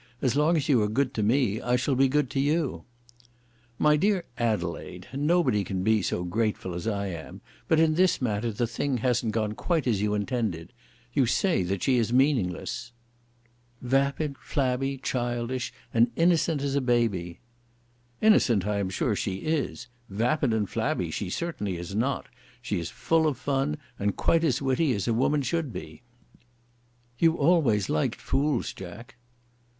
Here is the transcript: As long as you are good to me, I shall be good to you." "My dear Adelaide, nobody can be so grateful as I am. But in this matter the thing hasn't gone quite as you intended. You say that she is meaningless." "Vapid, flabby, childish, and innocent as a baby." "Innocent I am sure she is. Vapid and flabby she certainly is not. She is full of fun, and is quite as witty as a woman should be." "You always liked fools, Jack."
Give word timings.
As 0.19 0.35
long 0.35 0.57
as 0.57 0.67
you 0.67 0.81
are 0.81 0.87
good 0.87 1.13
to 1.13 1.21
me, 1.21 1.61
I 1.61 1.75
shall 1.75 1.93
be 1.93 2.07
good 2.07 2.31
to 2.31 2.39
you." 2.39 2.85
"My 3.77 3.97
dear 3.97 4.23
Adelaide, 4.35 5.07
nobody 5.13 5.63
can 5.63 5.83
be 5.83 6.01
so 6.01 6.23
grateful 6.23 6.73
as 6.73 6.87
I 6.87 7.05
am. 7.09 7.39
But 7.67 7.79
in 7.79 7.93
this 7.93 8.19
matter 8.19 8.51
the 8.51 8.65
thing 8.65 8.97
hasn't 8.97 9.31
gone 9.33 9.53
quite 9.53 9.85
as 9.85 10.01
you 10.01 10.15
intended. 10.15 10.73
You 11.13 11.27
say 11.27 11.61
that 11.65 11.83
she 11.83 11.97
is 11.99 12.11
meaningless." 12.11 12.93
"Vapid, 13.79 14.37
flabby, 14.39 14.97
childish, 14.97 15.71
and 15.93 16.09
innocent 16.15 16.63
as 16.63 16.73
a 16.73 16.81
baby." 16.81 17.39
"Innocent 18.23 18.65
I 18.65 18.79
am 18.79 18.89
sure 18.89 19.15
she 19.15 19.35
is. 19.35 19.85
Vapid 20.09 20.51
and 20.51 20.67
flabby 20.67 21.11
she 21.11 21.29
certainly 21.29 21.77
is 21.77 21.93
not. 21.93 22.25
She 22.59 22.79
is 22.79 22.89
full 22.89 23.27
of 23.27 23.37
fun, 23.37 23.77
and 23.99 24.09
is 24.09 24.15
quite 24.17 24.43
as 24.43 24.63
witty 24.63 24.93
as 24.93 25.07
a 25.07 25.13
woman 25.13 25.43
should 25.43 25.71
be." 25.71 26.01
"You 27.19 27.35
always 27.35 27.87
liked 27.87 28.19
fools, 28.19 28.73
Jack." 28.73 29.17